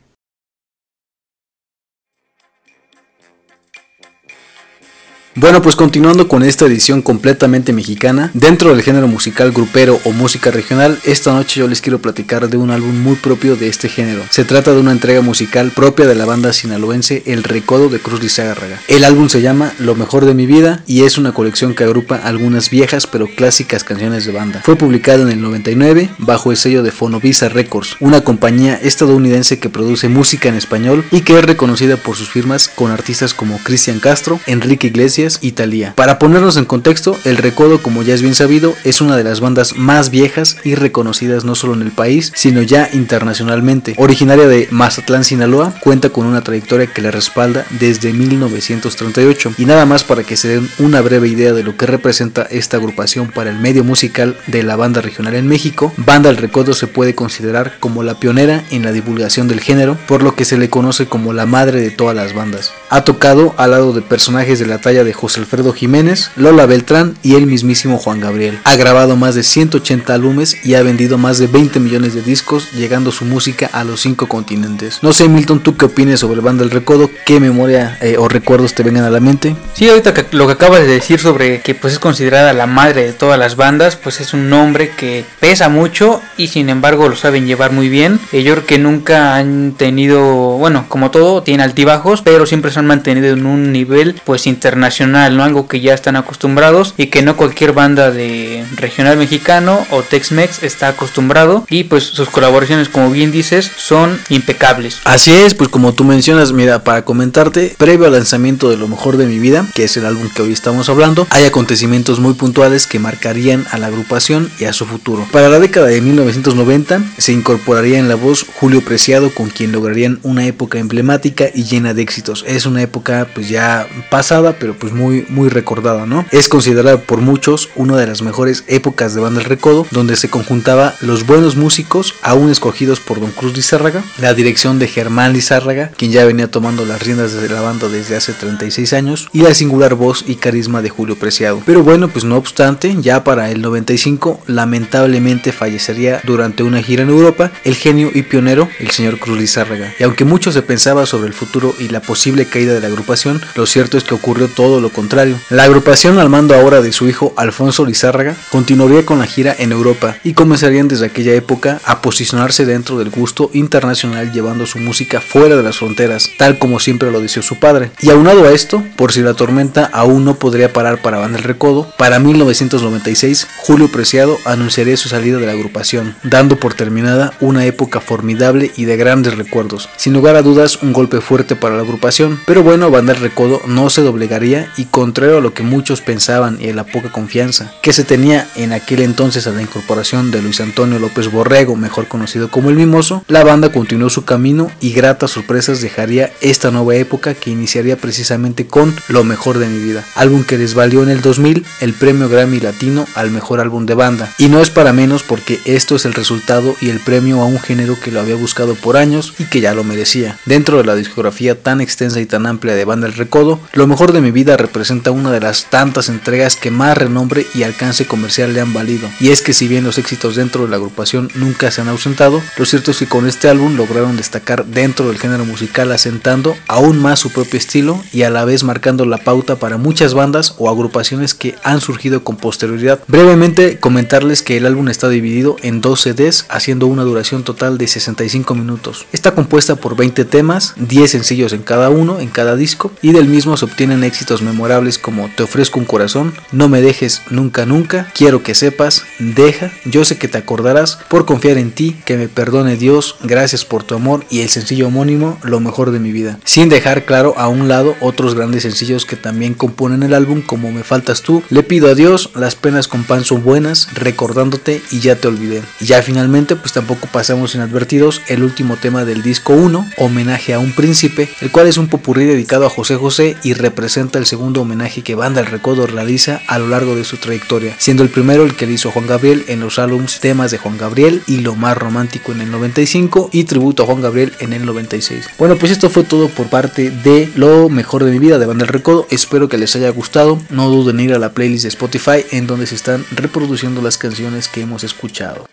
Bueno, 5.39 5.61
pues 5.61 5.77
continuando 5.77 6.29
con 6.29 6.43
esta 6.43 6.65
edición 6.65 7.03
completamente 7.03 7.75
mexicana, 7.75 8.31
dentro 8.33 8.71
del 8.71 8.83
género 8.83 9.07
musical 9.07 9.53
grupero 9.53 10.01
o 10.05 10.13
música 10.13 10.51
regional, 10.51 10.99
esta 11.05 11.35
noche 11.35 11.61
yo 11.61 11.69
les 11.69 11.83
quiero 11.83 11.99
platicar 11.99 12.49
de 12.49 12.57
un 12.57 12.71
álbum 12.71 12.99
muy 13.03 13.17
propio 13.17 13.55
de 13.55 13.69
este 13.69 13.91
género. 13.91 14.23
Se 14.31 14.47
trata 14.47 14.73
de 14.73 14.81
una 14.81 14.93
entrega 14.93 15.21
musical 15.21 15.73
propia 15.73 16.07
de 16.07 16.15
la 16.15 16.25
banda 16.25 16.55
sinaloense 16.55 17.23
El 17.27 17.43
Recodo 17.43 17.91
de 17.91 17.99
Cruz 17.99 18.23
Lizárraga. 18.23 18.81
El 18.89 19.05
álbum 19.05 19.29
se 19.29 19.43
llama 19.43 19.75
Lo 19.79 19.95
mejor 19.95 20.25
de 20.25 20.33
mi 20.33 20.47
vida 20.47 20.83
y 20.87 21.03
es 21.03 21.19
una 21.19 21.35
colección 21.35 21.75
que 21.75 21.85
agrupa 21.85 22.17
algunas 22.17 22.71
viejas 22.71 23.07
pero 23.07 23.27
clásicas 23.27 23.85
canciones 23.85 24.25
de 24.25 24.33
banda. 24.33 24.63
Fue 24.65 24.77
publicado 24.77 25.21
en 25.21 25.33
el 25.33 25.43
99 25.43 26.09
bajo 26.17 26.51
el 26.51 26.57
sello 26.57 26.83
de 26.83 26.93
Fonovisa 26.93 27.51
Records, 27.51 27.99
una 28.01 28.23
compañía 28.23 28.77
estadounidense 28.77 29.59
que 29.59 29.69
produce 29.69 30.09
música 30.09 30.49
en 30.49 30.55
español 30.55 31.05
y 31.11 31.21
que 31.21 31.39
es 31.39 31.45
reconocida 31.45 31.99
por 31.99 32.17
sus 32.17 32.31
firmas 32.31 32.69
con 32.69 32.91
artistas 32.91 33.35
como 33.35 33.59
Cristian 33.59 34.01
Castro, 34.01 34.41
Enrique 34.47 34.87
Iglesias, 34.87 35.26
Italia. 35.43 35.95
Para 35.97 36.19
ponernos 36.19 36.57
en 36.57 36.65
contexto, 36.65 37.17
El 37.25 37.37
Recodo, 37.37 37.83
como 37.83 38.03
ya 38.03 38.15
es 38.15 38.23
bien 38.23 38.35
sabido, 38.35 38.75
es 38.85 39.01
una 39.01 39.17
de 39.17 39.25
las 39.25 39.41
bandas 39.41 39.77
más 39.77 40.11
viejas 40.11 40.57
y 40.65 40.75
reconocidas 40.75 41.45
no 41.45 41.55
solo 41.55 41.75
en 41.75 41.83
el 41.83 41.91
país, 41.91 42.33
sino 42.35 42.63
ya 42.63 42.89
internacionalmente. 42.93 43.95
Originaria 43.99 44.47
de 44.47 44.69
Mazatlán, 44.71 45.25
Sinaloa, 45.25 45.75
cuenta 45.81 46.11
con 46.11 46.27
una 46.27 46.43
trayectoria 46.43 46.87
que 46.87 47.03
le 47.03 47.11
respalda 47.11 47.67
desde 47.79 48.13
1938. 48.13 49.55
Y 49.59 49.65
nada 49.65 49.87
más 49.87 50.05
para 50.05 50.25
que 50.25 50.37
se 50.37 50.49
den 50.49 50.69
una 50.79 51.01
breve 51.01 51.29
idea 51.29 51.53
de 51.53 51.63
lo 51.63 51.77
que 51.77 51.87
representa 51.87 52.43
esta 52.51 52.77
agrupación 52.77 53.29
para 53.29 53.51
el 53.51 53.59
medio 53.59 53.85
musical 53.85 54.37
de 54.47 54.63
la 54.63 54.77
banda 54.77 55.01
regional 55.01 55.35
en 55.35 55.47
México, 55.47 55.93
Banda 55.97 56.31
El 56.31 56.37
Recodo 56.37 56.75
se 56.75 56.87
puede 56.87 57.15
considerar 57.15 57.77
como 57.81 58.03
la 58.03 58.19
pionera 58.19 58.65
en 58.71 58.83
la 58.83 58.93
divulgación 58.93 59.49
del 59.49 59.61
género, 59.61 59.97
por 60.07 60.23
lo 60.23 60.35
que 60.35 60.45
se 60.45 60.59
le 60.59 60.71
conoce 60.71 61.07
como 61.07 61.33
la 61.33 61.47
madre 61.47 61.81
de 61.81 61.91
todas 61.91 62.15
las 62.15 62.35
bandas. 62.35 62.73
Ha 62.89 63.03
tocado 63.03 63.53
al 63.57 63.73
lado 63.73 63.93
de 63.93 64.01
personajes 64.01 64.61
de 64.61 64.67
la 64.67 64.81
talla 64.81 65.03
de 65.03 65.13
José 65.13 65.41
Alfredo 65.41 65.73
Jiménez, 65.73 66.31
Lola 66.37 66.67
Beltrán 66.67 67.17
y 67.23 67.35
el 67.35 67.47
mismísimo 67.47 67.99
Juan 67.99 68.21
Gabriel. 68.21 68.61
Ha 68.63 68.77
grabado 68.77 69.17
más 69.17 69.35
de 69.35 69.43
180 69.43 70.15
álbumes 70.15 70.65
y 70.65 70.75
ha 70.75 70.83
vendido 70.83 71.19
más 71.19 71.39
de 71.39 71.49
20 71.49 71.81
millones 71.81 72.15
de 72.15 72.23
discos, 72.23 72.71
llegando 72.73 73.11
su 73.11 73.25
música 73.25 73.69
a 73.73 73.83
los 73.83 74.01
cinco 74.01 74.29
continentes. 74.29 75.03
No 75.03 75.13
sé, 75.13 75.29
Milton, 75.29 75.61
¿tú 75.61 75.77
qué 75.77 75.87
opinas 75.87 76.21
sobre 76.21 76.41
Banda 76.41 76.63
El 76.63 76.71
Recodo? 76.71 77.11
¿Qué 77.25 77.41
memoria 77.41 77.99
eh, 78.01 78.17
o 78.19 78.29
recuerdos 78.29 78.75
te 78.75 78.85
vengan 78.85 79.05
a 79.05 79.11
la 79.11 79.19
mente? 79.19 79.57
Sí, 79.75 79.89
ahorita 79.89 80.15
lo 80.31 80.47
que 80.47 80.53
acabas 80.53 80.81
de 80.83 80.87
decir 80.87 81.19
sobre 81.19 81.63
que 81.63 81.75
pues 81.75 81.95
es 81.95 81.99
considerada 81.99 82.53
la 82.53 82.67
madre 82.67 83.05
de 83.05 83.13
todas 83.13 83.39
las 83.39 83.57
bandas, 83.57 83.97
pues 83.97 84.21
es 84.21 84.33
un 84.33 84.49
nombre 84.49 84.91
que 84.91 85.25
pesa 85.41 85.69
mucho 85.69 86.23
y 86.37 86.49
sin 86.49 86.69
embargo 86.69 87.09
lo 87.09 87.17
saben 87.17 87.47
llevar 87.47 87.73
muy 87.73 87.89
bien. 87.89 88.21
Eh, 88.31 88.45
yo 88.45 88.55
creo 88.55 88.67
que 88.67 88.79
nunca 88.79 89.35
han 89.35 89.73
tenido, 89.77 90.23
bueno, 90.59 90.85
como 90.89 91.11
todo, 91.11 91.43
tiene 91.43 91.65
altibajos, 91.65 92.23
pero 92.23 92.47
siempre 92.47 92.76
han 92.77 92.87
mantenido 92.87 93.29
en 93.29 93.47
un 93.47 93.73
nivel 93.73 94.21
pues 94.25 94.47
internacional 94.47 94.97
¿no? 95.37 95.45
Algo 95.45 95.69
que 95.69 95.81
ya 95.81 95.95
están 95.95 96.17
acostumbrados 96.17 96.95
y 96.97 97.07
que 97.07 97.23
no 97.23 97.37
cualquier 97.37 97.73
banda 97.73 98.11
de 98.11 98.65
regional 98.77 99.17
mexicano 99.17 99.87
o 99.91 100.03
Tex-Mex 100.03 100.63
está 100.63 100.89
acostumbrado 100.89 101.65
y 101.69 101.85
pues 101.85 102.05
sus 102.05 102.29
colaboraciones, 102.29 102.89
como 102.89 103.11
bien 103.11 103.33
dices, 103.33 103.71
son 103.77 104.19
impecables. 104.29 105.01
Así 105.05 105.33
es, 105.33 105.55
pues 105.55 105.69
como 105.69 105.95
tú 105.95 106.05
mencionas, 106.05 106.53
mira, 106.53 106.85
para 106.85 107.05
comentarte, 107.05 107.75
previo 107.79 108.07
al 108.07 108.13
lanzamiento 108.13 108.69
de 108.69 108.77
Lo 108.77 108.89
Mejor 108.89 109.17
de 109.17 109.27
mi 109.27 109.39
Vida, 109.39 109.67
que 109.75 109.85
es 109.85 109.97
el 109.97 110.07
álbum 110.07 110.29
que 110.29 110.43
hoy 110.43 110.53
estamos 110.53 110.89
hablando, 110.89 111.27
hay 111.31 111.45
acontecimientos 111.45 112.21
muy 112.21 112.35
puntuales 112.35 112.87
que 112.87 112.99
marcarían 112.99 113.67
a 113.71 113.79
la 113.79 113.87
agrupación 113.89 114.51
y 114.59 114.65
a 114.65 114.73
su 114.73 114.87
futuro. 114.87 115.27
Para 115.33 115.49
la 115.49 115.59
década 115.59 115.87
de 115.87 116.01
1990 116.01 117.03
se 117.19 117.33
incorporaría 117.33 117.99
en 117.99 118.09
la 118.09 118.15
voz 118.15 118.47
Julio 118.55 118.83
Preciado, 118.85 119.33
con 119.33 119.49
quien 119.49 119.73
lograrían 119.73 120.19
una 120.23 120.47
época 120.47 120.79
emblemática 120.79 121.47
y 121.55 121.65
llena 121.65 121.95
de 121.95 122.03
éxitos. 122.03 122.45
Es 122.47 122.66
una 122.67 122.83
época 122.83 123.29
pues 123.35 123.49
ya 123.49 123.87
pasada, 124.11 124.57
pero 124.59 124.75
pues 124.75 124.93
muy, 124.93 125.27
muy 125.29 125.49
recordada, 125.49 126.07
¿no? 126.07 126.25
Es 126.31 126.49
considerada 126.49 126.99
por 126.99 127.21
muchos 127.21 127.69
una 127.77 127.97
de 127.97 128.07
las 128.07 128.23
mejores 128.23 128.65
épocas 128.67 129.15
de 129.15 129.21
Banda 129.21 129.41
El 129.41 129.47
Recodo, 129.47 129.87
donde 129.91 130.17
se 130.17 130.29
conjuntaba 130.29 130.95
los 131.01 131.27
buenos 131.27 131.57
músicos, 131.57 132.15
aún 132.23 132.51
escogidos 132.51 133.01
por 133.01 133.21
Don 133.21 133.31
Cruz 133.31 133.55
Lizárraga, 133.57 134.05
la 134.19 134.35
dirección 134.35 134.79
de 134.79 134.89
Germán 134.89 135.33
Lizárraga, 135.33 135.91
quien 135.97 136.13
ya 136.13 136.25
venía 136.25 136.51
tomando 136.51 136.85
las 136.85 137.03
riendas 137.03 137.33
de 137.33 137.49
la 137.49 137.61
banda 137.61 137.89
desde 137.89 138.17
hace 138.17 138.33
36 138.33 138.93
años, 138.93 139.29
y 139.33 139.43
la 139.43 139.55
singular 139.55 139.95
voz 139.95 140.25
y 140.27 140.37
carisma 140.37 140.83
de 140.83 140.91
Julio 140.91 141.17
Preciado. 141.17 141.63
Pero 141.65 141.83
bueno, 141.83 142.09
pues 142.09 142.25
no 142.25 142.37
obstante, 142.37 142.97
ya 143.01 143.25
para 143.25 143.51
el 143.51 143.63
95, 143.63 144.41
lamentablemente 144.47 145.53
fallecería 145.53 146.21
durante 146.25 146.63
una 146.63 146.83
gira 146.83 147.03
en 147.03 147.11
Europa 147.11 147.51
el 147.65 147.75
genio 147.75 148.11
y 148.15 148.23
pionero, 148.23 148.69
el 148.79 148.91
señor 148.91 149.19
Cruz 149.19 149.39
Lizárraga. 149.39 149.93
Y 149.99 150.03
aunque 150.03 150.25
mucho 150.25 150.53
se 150.53 150.63
pensaba 150.63 151.07
sobre 151.07 151.29
el 151.29 151.35
futuro 151.35 151.75
y 151.79 151.89
la 151.89 152.01
posible 152.01 152.47
caída 152.57 152.73
de 152.73 152.81
la 152.81 152.87
agrupación, 152.87 153.43
lo 153.55 153.67
cierto 153.67 153.99
es 153.99 154.05
que 154.05 154.15
ocurrió 154.15 154.49
todo 154.49 154.81
lo 154.81 154.89
contrario. 154.89 155.39
La 155.51 155.65
agrupación 155.65 156.19
al 156.19 156.31
mando 156.31 156.55
ahora 156.55 156.81
de 156.81 156.91
su 156.91 157.07
hijo 157.07 157.35
Alfonso 157.37 157.85
Lizárraga 157.85 158.35
continuaría 158.51 159.05
con 159.05 159.19
la 159.19 159.27
gira 159.27 159.55
en 159.59 159.73
Europa 159.73 160.17
y 160.25 160.33
comenzarían 160.33 160.89
desde 160.89 161.05
aquella 161.05 161.35
época 161.35 161.83
a 161.85 162.01
posicionarse 162.01 162.65
dentro 162.65 162.97
del 162.97 163.11
gusto 163.11 163.51
internacional 163.53 164.33
llevando 164.33 164.65
su 164.65 164.79
música 164.79 165.21
fuera 165.21 165.55
de 165.55 165.63
las 165.63 165.77
fronteras, 165.77 166.31
tal 166.39 166.59
como 166.59 166.81
siempre 166.81 167.11
lo 167.11 167.21
deseó 167.21 167.43
su 167.43 167.59
padre. 167.59 167.91
Y 168.01 168.09
aunado 168.09 168.47
a 168.47 168.53
esto, 168.53 168.83
por 168.97 169.13
si 169.13 169.21
la 169.21 169.35
tormenta 169.35 169.91
aún 169.93 170.25
no 170.25 170.37
podría 170.37 170.73
parar 170.73 171.03
para 171.03 171.19
Banda 171.19 171.37
el 171.37 171.45
Recodo, 171.45 171.93
para 171.99 172.21
1996 172.21 173.49
Julio 173.59 173.93
Preciado 173.93 174.39
anunciaría 174.47 174.97
su 174.97 175.11
salida 175.11 175.37
de 175.37 175.45
la 175.45 175.53
agrupación, 175.53 176.15
dando 176.23 176.57
por 176.57 176.73
terminada 176.73 177.35
una 177.41 177.67
época 177.67 178.01
formidable 178.01 178.73
y 178.79 178.87
de 178.87 178.97
grandes 178.97 179.37
recuerdos. 179.37 179.91
Sin 179.99 180.15
lugar 180.15 180.37
a 180.37 180.43
dudas, 180.43 180.83
un 180.83 180.95
golpe 180.95 181.21
fuerte 181.21 181.55
para 181.55 181.77
la 181.77 181.83
agrupación, 181.83 182.41
pero 182.47 182.63
bueno, 182.63 182.91
Banda 182.91 183.13
el 183.13 183.21
Recodo 183.21 183.61
no 183.67 183.91
se 183.91 184.03
doblegaría 184.03 184.73
y 184.77 184.85
contrario 184.85 185.39
a 185.39 185.41
lo 185.41 185.53
que 185.53 185.63
muchos 185.63 186.01
pensaban 186.01 186.59
y 186.61 186.69
a 186.69 186.75
la 186.75 186.85
poca 186.85 187.11
confianza 187.11 187.73
que 187.83 187.93
se 187.93 188.05
tenía 188.05 188.49
en 188.57 188.73
aquel 188.73 189.03
entonces 189.03 189.47
a 189.47 189.51
la 189.51 189.63
incorporación 189.63 190.31
de 190.31 190.43
Luis 190.43 190.61
Antonio 190.61 190.99
López 190.99 191.31
Borrego, 191.31 191.77
mejor 191.77 192.09
conocido 192.09 192.51
como 192.51 192.71
el 192.71 192.77
Mimoso, 192.77 193.25
la 193.29 193.45
banda 193.45 193.73
continuó 193.73 194.11
su 194.11 194.25
camino 194.25 194.71
y 194.81 194.93
gratas 194.93 195.33
sorpresas 195.33 195.81
dejaría 195.81 196.33
esta 196.41 196.71
nueva 196.71 196.97
época 196.97 197.35
que 197.35 197.51
iniciaría 197.51 197.97
precisamente 197.97 198.67
con 198.67 198.95
Lo 199.09 199.25
mejor 199.25 199.59
de 199.59 199.67
mi 199.67 199.83
vida, 199.83 200.05
álbum 200.15 200.45
que 200.45 200.59
les 200.59 200.75
valió 200.75 201.03
en 201.03 201.09
el 201.09 201.21
2000 201.21 201.65
el 201.81 201.93
premio 201.95 202.29
Grammy 202.29 202.61
Latino 202.61 203.07
al 203.15 203.31
mejor 203.31 203.61
álbum 203.61 203.87
de 203.87 203.95
banda. 203.95 204.33
Y 204.39 204.49
no 204.49 204.61
es 204.61 204.71
para 204.71 204.93
menos 204.93 205.23
porque 205.23 205.61
esto 205.65 205.97
es 205.97 206.05
el 206.05 206.15
resultado 206.15 206.75
y 206.81 206.91
el 206.91 207.01
premio 207.01 207.41
a 207.41 207.47
un 207.47 207.59
género 207.59 207.99
que 207.99 208.13
lo 208.13 208.21
había 208.21 208.37
buscado 208.37 208.75
por 208.75 208.97
años 208.97 209.35
y 209.39 209.45
que 209.45 209.61
ya 209.61 209.75
lo 209.75 209.85
merecía. 209.85 210.39
dentro 210.45 210.79
de 210.79 210.85
la 210.85 210.95
discografía 210.95 211.61
tan 211.61 211.81
extensa 211.81 212.21
y 212.21 212.27
tan 212.27 212.36
amplia 212.45 212.75
de 212.75 212.85
Banda 212.85 213.07
El 213.07 213.15
Recodo, 213.15 213.59
Lo 213.73 213.87
mejor 213.87 214.13
de 214.13 214.21
mi 214.21 214.33
vida 214.33 214.59
representa 214.59 215.13
una 215.13 215.31
de 215.31 215.41
las 215.41 215.71
tantas 215.71 216.11
entregas 216.11 216.57
que 216.57 216.71
más 216.71 216.99
renombre 216.99 217.47
y 217.55 217.63
alcance 217.63 218.07
comercial 218.07 218.53
le 218.53 218.61
han 218.61 218.75
valido. 218.75 219.09
Y 219.21 219.31
es 219.31 219.41
que 219.41 219.55
si 219.55 219.69
bien 219.69 219.85
los 219.85 219.97
éxitos 219.97 220.37
dentro 220.37 220.65
de 220.65 220.69
la 220.69 220.77
agrupación 220.77 221.31
nunca 221.35 221.71
se 221.71 221.81
han 221.81 221.89
ausentado, 221.89 222.43
lo 222.59 222.65
cierto 222.67 222.91
es 222.91 222.99
que 222.99 223.07
con 223.07 223.27
este 223.27 223.49
álbum 223.49 223.77
lograron 223.77 224.17
destacar 224.17 224.67
dentro 224.67 225.09
del 225.09 225.19
género 225.19 225.45
musical 225.45 225.93
asentando 225.93 226.57
aún 226.67 226.99
más 226.99 227.21
su 227.21 227.31
propio 227.31 227.59
estilo 227.59 228.03
y 228.13 228.23
a 228.23 228.31
la 228.31 228.45
vez 228.45 228.65
marcando 228.65 229.07
la 229.07 229.19
pauta 229.19 229.57
para 229.57 229.77
muchas 229.77 230.15
bandas 230.15 230.55
o 230.59 230.69
agrupaciones 230.69 231.35
que 231.35 231.55
han 231.63 231.81
surgido 231.81 232.25
con 232.25 232.37
posterioridad. 232.37 233.01
Brevemente 233.07 233.79
comentarles 233.79 234.43
que 234.43 234.57
el 234.57 234.67
álbum 234.67 234.89
está 234.89 235.09
dividido 235.09 235.57
en 235.63 235.81
dos 235.81 236.03
CDs 236.03 236.47
haciendo 236.49 236.87
una 236.87 237.05
duración 237.05 237.45
total 237.45 237.79
de 237.79 237.87
65 237.87 238.55
minutos. 238.55 239.07
Está 239.13 239.35
compuesta 239.35 239.77
por 239.77 239.97
20 239.97 240.25
temas, 240.25 240.75
10 240.77 241.11
sencillos 241.11 241.53
en 241.53 241.63
cada 241.63 241.91
uno, 241.91 242.21
en 242.27 242.33
cada 242.33 242.57
disco, 242.57 242.93
y 243.03 243.13
del 243.13 243.29
mismo 243.29 243.57
se 243.57 243.65
obtienen 243.65 244.05
éxitos 244.05 244.43
memorables 244.43 244.99
como 244.99 245.31
Te 245.35 245.45
ofrezco 245.45 245.79
un 245.79 245.85
corazón, 245.87 246.35
No 246.53 246.69
me 246.69 246.81
dejes 246.81 247.23
nunca 247.31 247.67
nunca, 247.67 248.09
Quiero 248.15 248.43
que 248.43 248.55
sepas, 248.55 249.05
Deja, 249.19 249.71
Yo 249.85 250.05
sé 250.05 250.19
que 250.19 250.29
te 250.29 250.39
acordarás, 250.39 250.99
Por 251.09 251.25
confiar 251.25 251.59
en 251.59 251.71
ti, 251.71 251.97
Que 252.05 252.17
me 252.17 252.29
perdone 252.29 252.77
Dios, 252.77 253.17
Gracias 253.23 253.65
por 253.65 253.85
tu 253.85 253.95
amor 253.95 254.25
y 254.31 254.41
el 254.41 254.49
sencillo 254.49 254.89
homónimo 254.89 255.39
Lo 255.43 255.61
mejor 255.61 255.91
de 255.91 256.01
mi 256.01 256.13
vida. 256.13 256.39
Sin 256.45 256.69
dejar 256.69 257.05
claro 257.05 257.35
a 257.37 257.49
un 257.49 257.69
lado 257.69 257.95
otros 258.01 258.35
grandes 258.35 258.65
sencillos 258.65 259.07
que 259.07 259.17
también 259.17 259.55
componen 259.55 260.03
el 260.03 260.15
álbum 260.15 260.43
como 260.43 260.73
Me 260.73 260.83
faltas 260.83 261.23
tú, 261.23 261.43
Le 261.51 261.63
pido 261.63 261.89
a 261.89 261.95
Dios, 261.95 262.31
Las 262.35 262.57
penas 262.57 262.89
con 262.89 263.05
pan 263.05 263.25
son 263.25 263.43
buenas, 263.43 263.89
Recordándote 263.95 264.83
y 264.91 265.01
ya 265.01 265.17
te 265.17 265.29
olvidé. 265.29 265.63
Ya 265.81 266.03
finalmente 266.03 266.57
pues 266.57 266.73
tampoco 266.73 267.07
pasamos 267.13 267.55
inadvertidos 267.55 268.23
el 268.29 268.43
último 268.43 268.77
tema 268.77 269.05
del 269.05 269.23
disco 269.23 269.53
1, 269.53 269.91
Homenaje 269.99 270.55
a 270.55 270.59
un 270.59 270.73
príncipe, 270.73 271.29
el 271.41 271.51
cual 271.51 271.67
es 271.67 271.79
un 271.79 271.89
dedicado 272.25 272.67
a 272.67 272.71
José 272.71 272.97
José 272.97 273.37
y 273.43 273.53
representa 273.53 274.19
el 274.19 274.27
segundo 274.27 274.63
homenaje 274.63 275.03
que 275.03 275.15
Banda 275.15 275.41
El 275.41 275.47
Recodo 275.47 275.87
realiza 275.87 276.41
a 276.47 276.59
lo 276.59 276.69
largo 276.69 276.97
de 276.97 277.05
su 277.05 277.19
trayectoria, 277.19 277.75
siendo 277.79 278.03
el 278.03 278.09
primero 278.09 278.45
el 278.45 278.57
que 278.57 278.67
le 278.67 278.73
hizo 278.73 278.91
Juan 278.91 279.07
Gabriel 279.07 279.45
en 279.49 279.61
los 279.61 279.79
álbums 279.79 280.21
Temas 280.21 280.51
de 280.51 280.59
Juan 280.59 280.79
Gabriel 280.79 281.23
y 281.27 281.39
Lo 281.39 281.55
más 281.55 281.77
romántico 281.77 282.33
en 282.33 282.41
el 282.41 282.51
95 282.51 283.31
y 283.33 283.45
Tributo 283.45 283.83
a 283.83 283.87
Juan 283.87 284.01
Gabriel 284.01 284.33
en 284.41 284.53
el 284.53 284.65
96. 284.65 285.27
Bueno, 285.39 285.57
pues 285.57 285.73
esto 285.73 285.91
fue 285.91 286.05
todo 286.05 286.29
por 286.29 286.49
parte 286.49 286.91
de 286.91 287.31
Lo 287.37 287.69
mejor 287.69 288.05
de 288.05 288.11
mi 288.11 288.19
vida 288.19 288.39
de 288.39 288.47
Banda 288.47 288.65
El 288.65 288.73
Recodo. 288.73 289.07
Espero 289.11 289.49
que 289.49 289.59
les 289.59 289.77
haya 289.77 289.91
gustado. 289.91 290.41
No 290.51 290.71
duden 290.71 291.01
en 291.01 291.07
ir 291.07 291.15
a 291.15 291.19
la 291.19 291.33
playlist 291.33 291.65
de 291.65 291.69
Spotify 291.69 292.25
en 292.31 292.47
donde 292.47 292.67
se 292.67 292.75
están 292.77 293.05
reproduciendo 293.11 293.83
las 293.83 293.99
canciones 293.99 294.49
que 294.49 294.63
hemos 294.63 294.85
escuchado. 294.85 295.47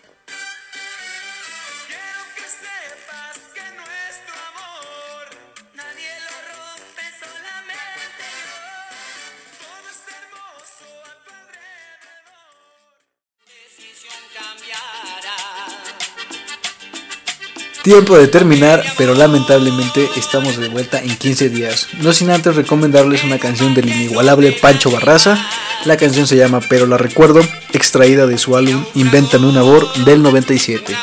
Tiempo 17.84 18.16
de 18.16 18.28
terminar, 18.28 18.82
pero 18.96 19.14
lamentablemente 19.14 20.08
estamos 20.16 20.56
de 20.56 20.70
vuelta 20.70 21.02
en 21.02 21.14
15 21.14 21.50
días. 21.50 21.88
No 22.00 22.14
sin 22.14 22.30
antes 22.30 22.56
recomendarles 22.56 23.24
una 23.24 23.38
canción 23.38 23.74
del 23.74 23.90
inigualable 23.90 24.52
Pancho 24.52 24.90
Barraza. 24.90 25.36
La 25.84 25.98
canción 25.98 26.26
se 26.26 26.38
llama 26.38 26.60
Pero 26.66 26.86
la 26.86 26.96
recuerdo, 26.96 27.42
extraída 27.74 28.26
de 28.26 28.38
su 28.38 28.56
álbum 28.56 28.86
Invéntame 28.94 29.48
un 29.48 29.58
amor 29.58 29.86
del 30.06 30.22
97. 30.22 30.96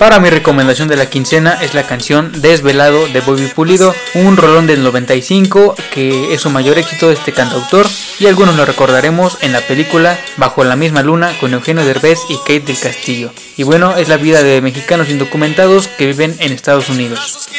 Para 0.00 0.18
mi 0.18 0.30
recomendación 0.30 0.88
de 0.88 0.96
la 0.96 1.10
quincena 1.10 1.58
es 1.60 1.74
la 1.74 1.86
canción 1.86 2.32
Desvelado 2.40 3.06
de 3.08 3.20
Bobby 3.20 3.48
Pulido, 3.48 3.94
un 4.14 4.38
rolón 4.38 4.66
del 4.66 4.82
95 4.82 5.74
que 5.92 6.32
es 6.32 6.40
su 6.40 6.48
mayor 6.48 6.78
éxito 6.78 7.08
de 7.08 7.14
este 7.16 7.34
cantautor 7.34 7.86
y 8.18 8.24
algunos 8.24 8.56
lo 8.56 8.64
recordaremos 8.64 9.36
en 9.42 9.52
la 9.52 9.60
película 9.60 10.18
Bajo 10.38 10.64
la 10.64 10.74
misma 10.74 11.02
luna 11.02 11.38
con 11.38 11.52
Eugenio 11.52 11.84
Derbez 11.84 12.20
y 12.30 12.38
Kate 12.38 12.60
del 12.60 12.78
Castillo. 12.78 13.30
Y 13.58 13.64
bueno, 13.64 13.94
es 13.94 14.08
la 14.08 14.16
vida 14.16 14.42
de 14.42 14.62
mexicanos 14.62 15.10
indocumentados 15.10 15.88
que 15.88 16.06
viven 16.06 16.34
en 16.40 16.52
Estados 16.52 16.88
Unidos. 16.88 17.50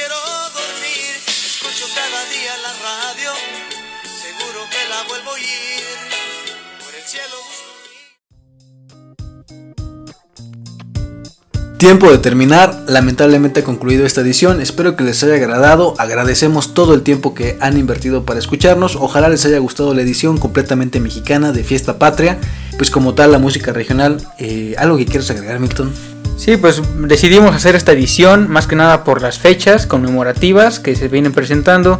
Tiempo 11.82 12.12
de 12.12 12.20
terminar, 12.20 12.84
lamentablemente 12.86 13.62
ha 13.62 13.64
concluido 13.64 14.06
esta 14.06 14.22
edición, 14.22 14.62
espero 14.62 14.96
que 14.96 15.04
les 15.04 15.24
haya 15.24 15.34
agradado, 15.34 15.96
agradecemos 15.98 16.76
todo 16.76 16.94
el 16.94 17.02
tiempo 17.02 17.34
que 17.34 17.58
han 17.60 17.76
invertido 17.76 18.24
para 18.24 18.38
escucharnos, 18.38 18.96
ojalá 18.96 19.30
les 19.30 19.48
haya 19.48 19.58
gustado 19.58 19.96
la 19.96 20.04
edición 20.04 20.38
completamente 20.38 21.00
mexicana 21.00 21.52
de 21.52 21.64
Fiesta 21.64 21.98
Patria, 21.98 22.38
pues 22.78 22.92
como 22.92 23.16
tal 23.16 23.32
la 23.32 23.40
música 23.40 23.74
regional, 23.74 24.22
eh, 24.38 24.76
¿algo 24.78 24.96
que 24.96 25.08
quieras 25.08 25.32
agregar 25.32 25.60
Milton? 25.60 25.92
Sí, 26.38 26.56
pues 26.56 26.84
decidimos 27.00 27.56
hacer 27.56 27.74
esta 27.74 27.94
edición 27.94 28.48
más 28.48 28.68
que 28.68 28.76
nada 28.76 29.04
por 29.04 29.24
las 29.24 29.40
fechas 29.40 29.88
conmemorativas 29.88 30.80
que 30.80 30.96
se 30.96 31.08
vienen 31.08 31.32
presentando 31.32 32.00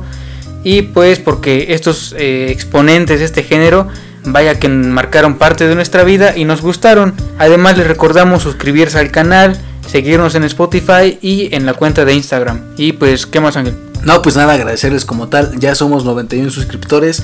y 0.64 0.84
pues 0.84 1.18
porque 1.18 1.74
estos 1.74 2.14
eh, 2.20 2.52
exponentes 2.52 3.18
de 3.18 3.26
este 3.26 3.42
género 3.42 3.88
vaya 4.26 4.60
que 4.60 4.70
marcaron 4.70 5.40
parte 5.40 5.68
de 5.68 5.74
nuestra 5.74 6.04
vida 6.04 6.38
y 6.38 6.46
nos 6.46 6.62
gustaron. 6.62 7.16
Además 7.40 7.80
les 7.80 7.88
recordamos 7.88 8.44
suscribirse 8.44 9.00
al 9.00 9.10
canal, 9.10 9.58
seguirnos 9.92 10.36
en 10.36 10.46
Spotify 10.46 11.18
y 11.22 11.54
en 11.54 11.66
la 11.66 11.74
cuenta 11.74 12.06
de 12.06 12.14
Instagram. 12.14 12.62
Y 12.78 12.94
pues, 12.94 13.26
¿qué 13.26 13.42
más 13.42 13.58
Ángel? 13.58 13.76
No, 14.06 14.22
pues 14.22 14.38
nada, 14.38 14.54
agradecerles 14.54 15.04
como 15.04 15.28
tal. 15.28 15.60
Ya 15.60 15.76
somos 15.76 16.06
91 16.06 16.50
suscriptores. 16.50 17.24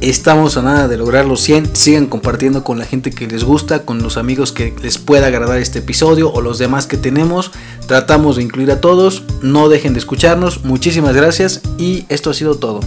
Estamos 0.00 0.56
a 0.56 0.62
nada 0.62 0.88
de 0.88 0.96
lograr 0.96 1.26
los 1.26 1.40
100. 1.42 1.76
Sigan 1.76 2.06
compartiendo 2.06 2.64
con 2.64 2.80
la 2.80 2.86
gente 2.86 3.12
que 3.12 3.28
les 3.28 3.44
gusta, 3.44 3.84
con 3.84 4.02
los 4.02 4.16
amigos 4.16 4.50
que 4.50 4.74
les 4.82 4.98
pueda 4.98 5.28
agradar 5.28 5.58
este 5.58 5.78
episodio 5.78 6.32
o 6.32 6.40
los 6.40 6.58
demás 6.58 6.88
que 6.88 6.96
tenemos. 6.96 7.52
Tratamos 7.86 8.34
de 8.34 8.42
incluir 8.42 8.72
a 8.72 8.80
todos. 8.80 9.22
No 9.40 9.68
dejen 9.68 9.92
de 9.92 10.00
escucharnos. 10.00 10.64
Muchísimas 10.64 11.14
gracias 11.14 11.60
y 11.78 12.04
esto 12.08 12.30
ha 12.30 12.34
sido 12.34 12.56
todo. 12.56 12.80